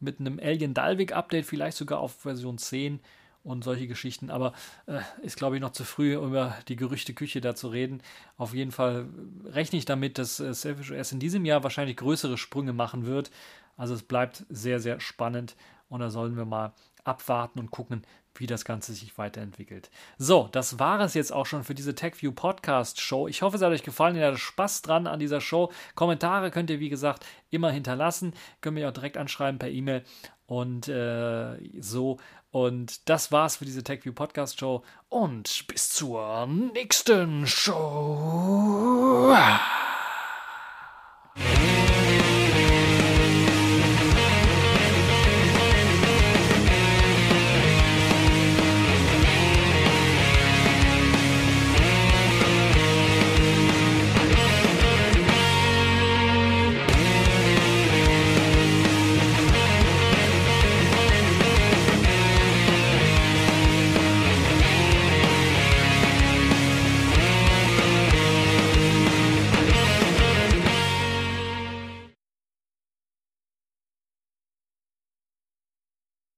[0.00, 3.00] mit einem Alien Dalvik-Update, vielleicht sogar auf Version 10
[3.44, 4.30] und solche Geschichten.
[4.30, 4.52] Aber
[4.86, 8.02] äh, ist, glaube ich, noch zu früh, über die Gerüchteküche da zu reden.
[8.36, 9.08] Auf jeden Fall
[9.44, 13.30] rechne ich damit, dass äh, Selfish OS in diesem Jahr wahrscheinlich größere Sprünge machen wird.
[13.76, 15.56] Also es bleibt sehr, sehr spannend
[15.88, 16.72] und da sollen wir mal
[17.08, 18.02] abwarten und gucken,
[18.34, 19.90] wie das Ganze sich weiterentwickelt.
[20.16, 23.26] So, das war es jetzt auch schon für diese TechView Podcast Show.
[23.26, 24.14] Ich hoffe, es hat euch gefallen.
[24.16, 25.72] Ihr hattet Spaß dran an dieser Show.
[25.94, 28.34] Kommentare könnt ihr, wie gesagt, immer hinterlassen.
[28.60, 30.04] Könnt ihr auch direkt anschreiben per E-Mail
[30.46, 32.18] und äh, so.
[32.50, 34.82] Und das war's für diese TechView Podcast Show.
[35.08, 39.34] Und bis zur nächsten Show.